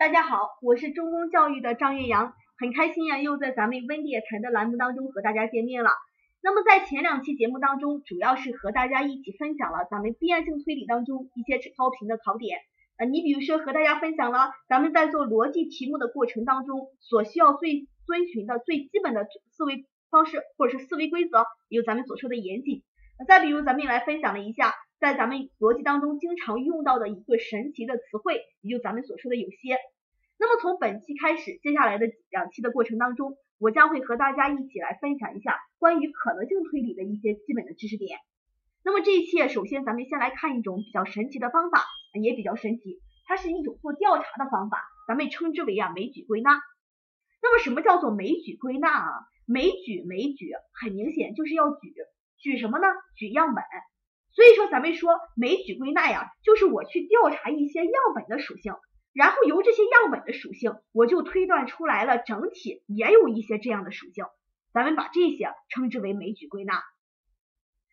[0.00, 5.90] 大家好，我是中公教育的张月阳，很开心呀，又在咱们温点谈的栏目当中和大家见面了。
[6.42, 12.60] 那么在前两期节目当中，主要是和大家一起分享了咱们必然性推理当中一些高频的考点。
[12.96, 22.82] 呃，你比如说和大家分享了咱们在做逻辑题目的过程当中所需要最遵循的最基本的思维方式或者是思维规则，有咱们所说的严谨。
[23.28, 24.72] 再比如咱们也来分享了一下。
[25.00, 29.78] 在咱们逻辑当中经常用到的一个神奇的词汇，也就咱们所说的有些。
[30.38, 38.18] 那么从本期开始，接下来的两期的过程当中，我将会和大家一起来分享一下关于可能性推理的一些基本的知识点。
[38.84, 41.82] 那么这一期，首先咱们先来看一种比较神奇的方法，
[42.22, 46.60] 也比较神奇，它是一种做调查的方法，咱们称之为啊枚举归纳。
[47.40, 49.08] 那么什么叫做枚举归纳啊？
[49.46, 51.94] 枚举枚举，很明显就是要举，
[52.36, 52.86] 举什么呢？
[53.16, 53.64] 举样本。
[54.32, 58.74] 所以说，咱们说枚举归纳呀，就是我去调查一些样本的属性，
[59.12, 64.26] 然后由这些样本的属性，我就推断出来了整体也有一些这样的属性，
[64.72, 66.80] 咱们把这些称之为枚举归纳。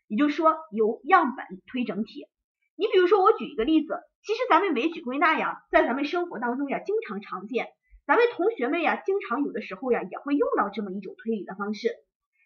[0.08, 2.28] 也就是说，由样本推整体。
[2.76, 7.70] 你比如说，我举一个例子，其实咱们枚举归纳呀，在咱们生活当中呀，经常常见，
[8.06, 11.96] 咱们同学们呀，经常有的时候呀，也会用到这么一种推理的方式。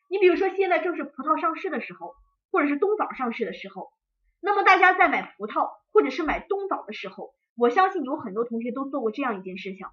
[0.10, 2.16] 你比如说，现在正是葡萄上市的时候。
[2.52, 3.92] 或者是冬枣上市的时候，
[4.40, 9.88] 那么大家在买葡萄或者是买冬枣的时候，我相信有很多同学都做过这样一件事情，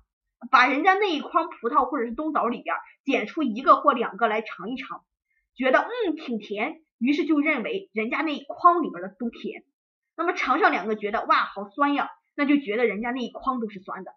[0.50, 5.04] 把人家那一筐葡萄或者是冬枣里边捡出一个或两个来尝一尝，
[5.54, 9.64] 觉得嗯挺甜，于是就认为人家那一筐里边的都甜。
[10.16, 14.12] 那么尝上两个觉得哇好酸呀，那就觉得人家那一筐都是酸的。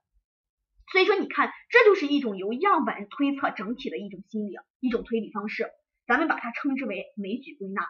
[0.91, 5.71] 所以说你看，这就是一种由样本推测整体的一种心理，一种推理方式，
[6.05, 7.87] 咱们把它称之为枚举归纳。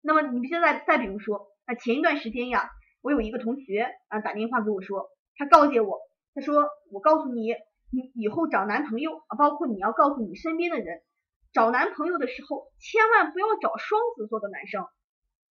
[0.00, 2.70] 那么你现在再比如说啊，前一段时间呀，
[3.02, 6.00] 我有一个同学啊打电话给我说，他告诫我，
[6.34, 7.54] 他说我告诉你，
[7.90, 11.02] 你以后找男朋友啊，包括你要告诉你身边的人，
[11.52, 14.86] 找男朋友的时候千万不要找双子座的男生。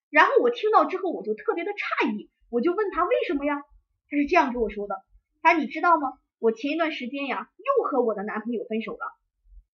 [0.10, 3.62] 然后我听到之后我就特别的诧异，我就问他为什么呀？
[4.10, 4.96] 他是这样跟我说的，
[5.42, 6.14] 他说你知道吗？
[6.40, 9.00] 我前一段时间呀又和我的男朋友分手了，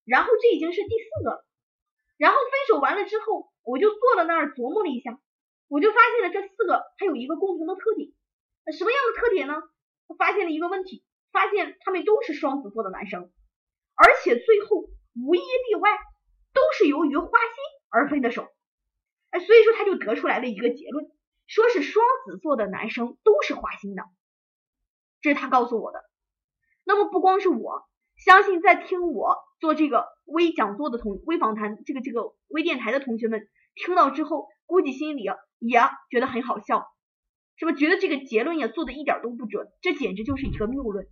[0.05, 1.45] 然后这已经是第四个了，
[2.23, 3.51] 然后分手完了之后。
[3.65, 5.17] 我就坐在那儿琢磨了一下，
[5.69, 8.11] 我就发现了这四个它有一个共同的特点，
[8.77, 9.53] 什么样的特点呢？
[10.07, 13.31] 我发现了一个问题，发现他们都是双子座的男生，
[13.95, 14.83] 而且最后
[15.15, 15.97] 无一例外
[16.51, 17.55] 都是由于花心
[17.89, 18.49] 而分的手，
[19.29, 21.09] 哎，所以说他就得出来了一个结论，
[21.47, 24.03] 说是双子座的男生都是花心的，
[25.21, 26.03] 这是他告诉我的。
[26.83, 27.87] 那么不光是我。
[28.17, 35.23] 相信在听我做这个微讲座的同微访谈这个这个微电台的同学们听到之后，估计心里
[35.59, 35.79] 也
[36.11, 36.85] 觉得很好笑，
[37.55, 39.69] 是不是觉得这个结论也做的一点都不准？
[39.81, 41.07] 这简直就是一个谬论。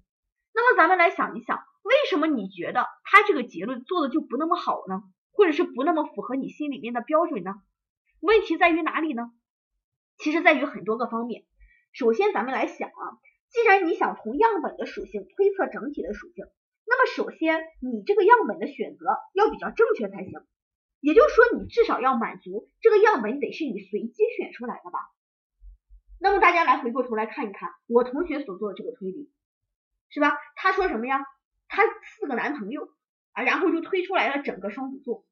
[0.53, 5.01] 那么咱们来想一想，为什么你觉得他这个结论做的就不那么好呢？
[5.31, 7.53] 或者是不那么符合你心里面的标准呢？
[8.19, 9.31] 问题在于哪里呢？
[10.17, 11.45] 其实在于很多个方面。
[11.94, 13.16] 首先咱们来想啊，
[13.50, 16.44] 既然你想从样本的属性推测整体的属性。
[17.01, 20.34] 那么首先，你这个样本的选择要比较正确才行，
[21.00, 25.00] 也就是说，你至少要满足这个样本得是你随机选出来的吧？
[26.19, 29.31] 那么大家来回过头来看一看我同学所做的这个推理，
[30.09, 30.38] 是吧？
[30.56, 31.25] 他说什么呀？
[31.67, 31.81] 他
[32.19, 32.88] 四个男朋友
[33.31, 35.25] 啊，然后就推出来了整个双子座，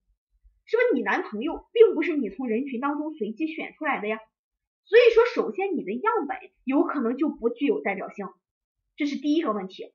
[0.66, 0.96] 是不是？
[0.96, 4.18] 你男朋友并不是你从人群当中随机选出来的呀，
[4.86, 8.28] 所以说，首先你的样本有可能就不具有代表性，
[8.96, 9.94] 这是第一个问题。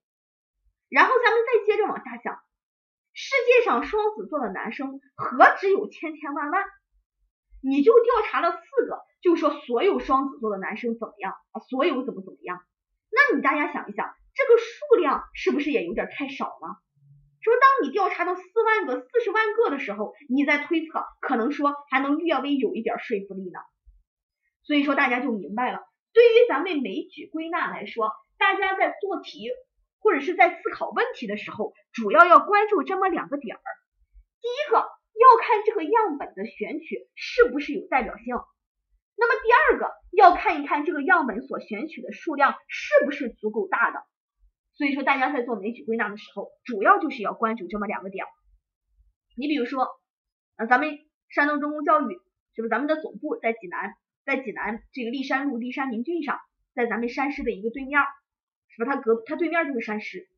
[0.88, 2.38] 然后咱们再接着往下想，
[3.12, 6.64] 世界上双子座的男生何止有千千万万？
[7.62, 11.60] 你就调查了四个，就说所有双子座的男生怎么样啊？
[11.70, 12.60] 所有怎么怎么样？
[13.10, 16.80] 那你大家想一想，这个数量是不是也有点太少了？
[17.40, 23.60] 说当你调查到四万个、四十万个的时候，你再推测，可能说还能略微有一点说服力呢。
[24.62, 25.80] 所以说大家就明白了，
[26.12, 29.50] 对于咱们枚举归纳来说，大家在做题。
[30.04, 33.62] 或者是在思考问题的时候，主要要关注这么两个点儿。
[34.42, 38.36] 第一个要看这个样本的选取是不是有代表性，
[39.16, 44.04] 那么第二个要看一看这个样本所选取的数量是不是足够大的。
[44.74, 48.26] 所以说，大家在做枚举归纳的时候，主要就是要关注这么两个点。
[49.38, 49.88] 你比如说，
[50.56, 50.98] 呃，咱们
[51.30, 52.12] 山东中公教育
[52.54, 53.94] 是不是咱们的总部在济南，
[54.26, 56.38] 在济南这个历山路历山明郡上，
[56.74, 58.02] 在咱们山师的一个对面。
[58.76, 58.94] 是吧？
[58.94, 60.28] 他隔他对面就是山师。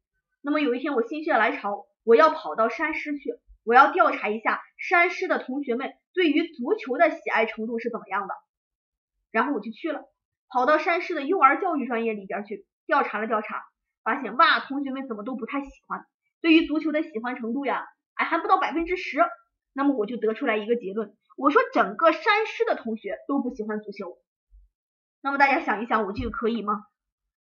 [0.43, 3.35] 那么有一天我心血来潮，我要跑到山师去，
[3.65, 8.35] 我要调查一下山师的同学们对于足球的喜爱程度是怎么样的。
[9.31, 10.05] 然后我就去了，
[10.49, 13.65] 跑到山师的幼儿教育专业里边去调查了调查。
[14.05, 16.07] 发现哇，同学们怎么都不太喜欢，
[16.41, 17.85] 对于足球的喜欢程度呀，
[18.15, 19.19] 哎还不到百分之十。
[19.73, 24.17] 那么我就得出来一个结论，我说整个山师的同学都不喜欢足球。
[25.21, 26.85] 那么大家想一想，我这个可以吗？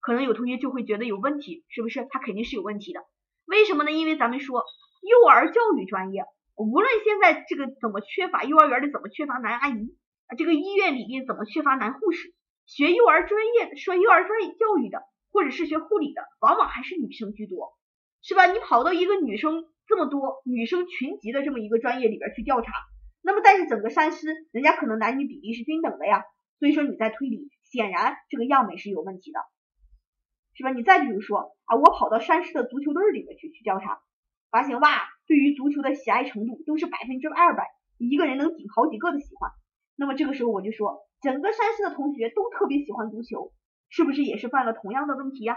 [0.03, 2.07] 可能有同学就会觉得有问题，是不是？
[2.11, 3.01] 他肯定是有问题的。
[3.47, 3.93] 为什么呢？
[3.93, 4.65] 因为咱们说
[5.01, 6.25] 幼儿教育专业，
[6.57, 9.97] 无论现在这个怎么缺乏幼儿园里怎么缺乏男阿姨
[10.27, 12.35] 啊，这个医院里面怎么缺乏男护士，
[12.67, 17.73] 学幼儿专业说幼儿专业教育的，或者是学护理的，往往还是女生居多，
[18.23, 18.47] 是吧？
[18.47, 22.73] 你跑到一个女生这么多女生群集的这么一个专业里边去调查，
[23.23, 26.25] 那么但是整个山师人家可能男女比例是均等的呀，
[26.59, 29.39] 所以说你在推理，显然这个样本是有问题的。
[30.55, 30.71] 是吧？
[30.71, 34.01] 你再比如说啊，我跑到山师的足球队里面去去调查，
[34.51, 37.67] 发现哇，对于足球的喜爱程度都是百分之二百，
[37.99, 39.51] 一个人能顶好几个的喜欢。
[39.97, 43.53] 那么这个时候我就说，整个山师的同学都特别喜欢足球，
[43.89, 45.57] 是不是也是犯了同样的问题呀？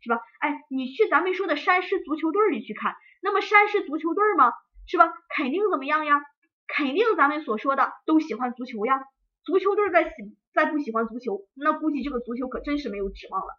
[0.00, 0.20] 是吧？
[0.40, 4.52] 哎，你去咱们说的山师足球队里去看，那么山师足球队吗？
[4.86, 5.12] 是吧？
[5.36, 6.20] 肯定怎么样呀？
[6.66, 9.00] 肯定咱们所说的都喜欢足球呀。
[9.44, 10.10] 足球队再喜
[10.54, 13.54] 再不喜欢足球，那估计这个足球可真是没有指望了。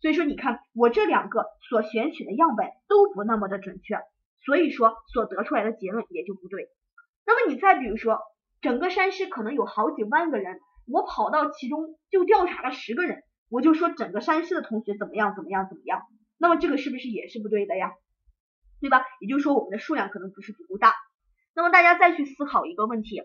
[0.00, 3.96] 所以说，你看我这两个所选取的样本都不那么的准确，
[4.44, 6.68] 所以说所得出来的结论也就不对。
[7.26, 8.20] 那么你再比如说，
[8.60, 16.02] 整个山师可能有好几万个人，我跑到其中就调查了十个人，我就说整个山师的同学怎么样怎么样怎么样，
[16.38, 17.92] 那么这个是不是也是不对的呀？
[18.80, 19.02] 对吧？
[19.20, 20.94] 也就是说我们的数量可能不是足够大。
[21.54, 23.22] 那么大家再去思考一个问题。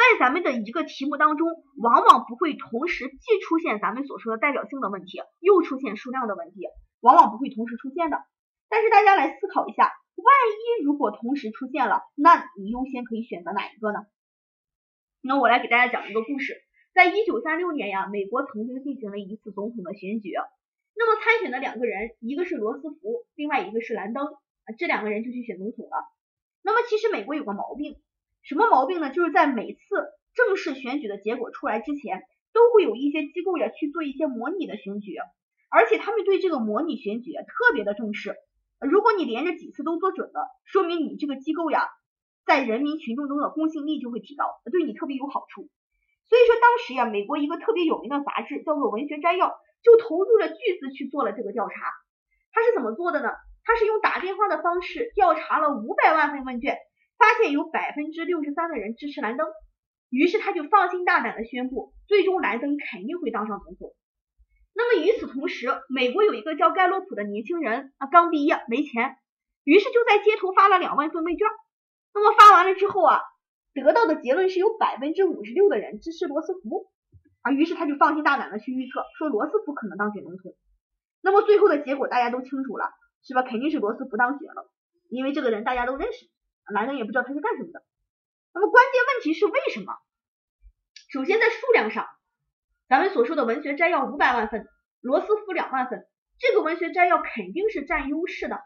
[0.00, 6.66] 在咱们的一个题目当中，往往不会同时既出现咱们所说的代表性的问题，又出现数量的问题，
[7.00, 8.16] 往往不会同时出现的。
[8.70, 13.98] 但是大家来思考一下，万一如果同时出现了，那你优先可以选择哪一个呢？
[15.20, 16.56] 那我来给大家讲一个故事，
[16.94, 20.32] 在一九三六年呀，美国曾经进行了一次总统的选举，
[20.96, 24.26] 那么参选的两个人，一个是罗斯福，另外一个是兰登，
[24.78, 26.08] 这两个人就去选总统了。
[26.62, 28.00] 那么其实美国有个毛病。
[28.42, 29.10] 什么毛病呢？
[29.10, 29.80] 就是在每次
[30.34, 32.22] 正式选举的结果出来之前，
[32.52, 35.14] 都会有一些机构呀去做一些模拟的选举，
[35.70, 38.34] 而且他们对这个模拟选举特别的重视。
[38.80, 41.88] 如果你连着几次都做准了，说明你这个机构呀
[42.46, 45.68] 在人民群众中的公信力就会提高，对你特别有好处。
[46.28, 49.48] 所以说当时呀，美国一个特别有名的杂志叫做《文学摘要》，
[49.82, 51.74] 就投入了巨资去做了这个调查。
[52.52, 53.28] 他是怎么做的呢？
[53.64, 56.78] 他是用打电话的方式调查了五百万份问卷。
[57.20, 59.46] 发现有百分之六十三的人支持兰登，
[60.08, 63.94] 于是他就放心大胆的宣布，最终兰登肯定会当上总统。
[64.72, 69.16] 那么与此同时，美国有一个叫盖洛普的年轻人啊，刚毕业没钱，
[69.64, 71.46] 于是就在街头发了两万份问卷。
[72.14, 73.20] 那么发完了之后啊，
[73.74, 76.86] 得到的结论是有百分之五十六的人支持罗斯福
[77.42, 80.54] 啊，于是他就放心大胆的去预测，说罗斯福可能当选总统。
[81.20, 82.86] 那么最后的结果大家都清楚了，
[83.22, 83.42] 是吧？
[83.42, 84.70] 肯定是罗斯福当选了，
[85.10, 86.26] 因为这个人大家都认识。
[86.72, 87.82] 男人也不知道他是干什么的。
[88.52, 89.94] 那么关键问题是为什么？
[91.08, 92.06] 首先在数量上，
[92.88, 94.66] 咱们所说的文学摘要五百万份，
[95.00, 96.06] 罗斯福两万份，
[96.38, 98.60] 这个文学摘要肯定是占优势的。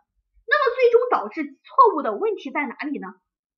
[0.47, 3.09] 那么最终导致错误的问题在哪里呢？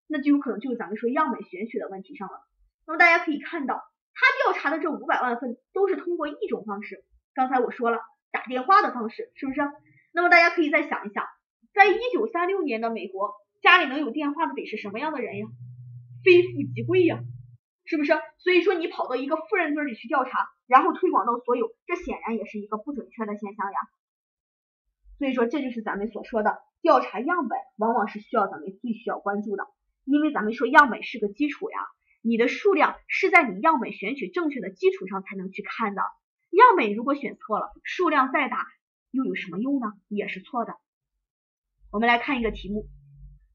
[0.06, 2.40] 那就有可能就是咱们说样本选取的问题上了。
[2.86, 3.82] 那么大家可以看到，
[4.14, 7.04] 他调查的这五百万份都是通过一种方式，
[7.34, 7.98] 刚才我说了
[8.30, 9.60] 打电话的方式，是不是？
[10.12, 11.24] 那么大家可以再想一想，
[11.74, 13.34] 在一九三六年的美国。
[13.66, 15.46] 家里能有电话的得是什么样的人呀？
[16.22, 17.18] 非富即贵呀，
[17.84, 18.12] 是不是？
[18.38, 23.78] 所以说你跑到一个富人堆里去调查，然后推广到所有，这显然也是一个不准确的现象呀。
[25.18, 29.66] 所以说这就是咱们所说的调查样本，往往是需要咱们最需要关注的，
[30.04, 31.80] 因为咱们说样本是个基础呀，
[32.22, 36.02] 你的数量是在你样本选取正确的基础上才能去看的。
[36.50, 38.64] 样本如果选错了，数量再大
[39.10, 39.92] 又有什么用呢？
[40.06, 40.76] 也是错的。
[41.90, 42.86] 我们来看一个题目。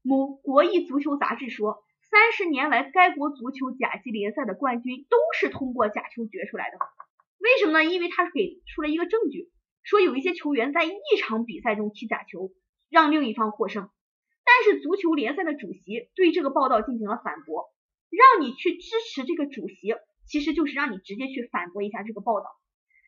[0.02, 6.76] 某国际足球杂志说，三十年来，该国足球甲级联赛的冠军都是通过假球决出来的。
[7.38, 7.84] 为什么呢？
[7.84, 9.50] 因为他给出了一个证据，
[9.82, 12.52] 说有一些球员在一场比赛中踢假球，
[12.90, 13.88] 让另一方获胜。
[14.44, 17.72] 但是足球联赛的主席对这个报道进行了反驳，
[18.10, 19.94] 让你去支持这个主席，
[20.26, 22.46] 其实就是让你直接去反驳一下这个报道。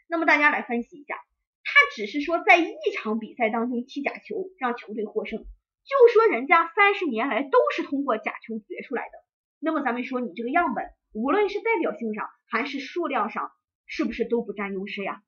[0.08, 1.16] 那么大家来分析一下，
[1.64, 5.44] 他只是说在一场比赛当中踢假球，让球队获胜。
[5.84, 9.12] 就说人家三十年来都是通过假球决出来的，
[9.60, 13.52] 那么咱们说你这个样本，无论是代表性上还是数量上，
[13.86, 15.22] 是不是都不占优势呀？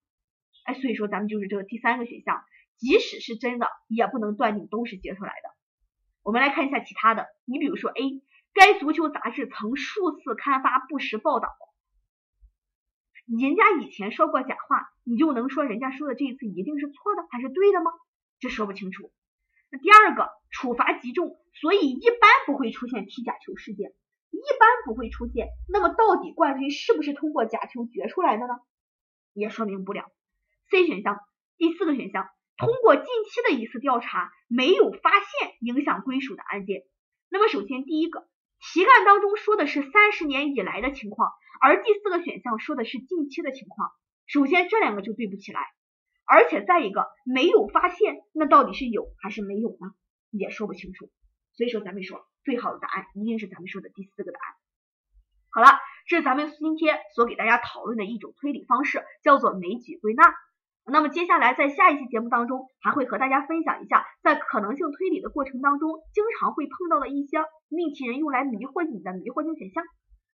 [0.65, 2.43] 哎，所以说咱们就是这个第三个选项，
[2.79, 5.51] 即使是真的，也不能断定都是决出来的。
[6.23, 8.23] 我们来看一下其他的，你比如说 A，
[8.55, 11.49] 该足球杂志曾数次刊发不实报道，
[13.27, 17.91] 人家以前说过假话，你就能说人家说的这一次一定是错的还是对的吗？
[18.41, 19.13] 这说不清楚。
[19.70, 23.90] 那第二个，处罚极重，所以一般不会出现踢假球事件，
[24.30, 25.49] 一般不会出现。
[25.68, 28.54] 那么到底冠军是不是通过假球决出来的呢？
[29.32, 30.04] 也说明不了。
[30.70, 31.18] C 选项，
[31.58, 36.85] 第四个选项，通过近期的一次调查，没有发现影响归属的案件。
[37.28, 38.28] 那么首先第一个，
[38.61, 43.90] 题干当中说的是三十年以来的情况，而第四个选项说的是近期的情况。
[44.26, 45.61] 首先这两个就对不起来。
[46.26, 49.95] 而且再一个没有发现，那到底是有还是没有呢？
[50.30, 51.09] 也说不清楚。
[51.52, 54.54] 所以说咱们说最好的答案一定是咱们说的第四个答案。
[55.50, 60.35] 好了，这是咱们今天所给大家讨论的一种推理方式，叫做枚举归纳。
[60.85, 69.83] 那么接下来在下一期节目当中，还会和大家分享一下，在可能性推理的过程当中，经常会碰到的一些命题人用来迷惑你的迷惑性选项。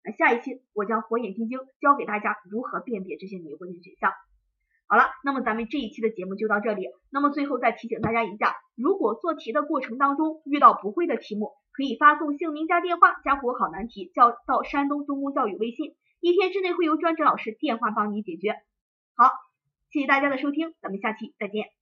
[0.03, 4.11] 那下一期我将火眼金睛教给大家如何辨别这些迷惑性选项。
[4.91, 6.89] 好了，那么咱们这一期的节目就到这里。
[7.09, 18.57] 那么最后再提醒大家一下，如果做题的过程当中遇到不会的题目，可以发送姓名加电话加国考难题叫到山东中公教育微信，一天之内会由专职老师电话帮你解决。
[19.15, 19.31] 好，
[19.93, 21.80] 谢谢大家的收听，咱们下期再见。